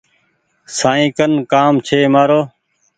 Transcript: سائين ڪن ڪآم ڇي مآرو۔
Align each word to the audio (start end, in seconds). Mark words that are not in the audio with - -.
سائين 0.77 1.07
ڪن 1.17 1.31
ڪآم 1.51 1.73
ڇي 1.87 1.99
مآرو۔ 2.13 2.41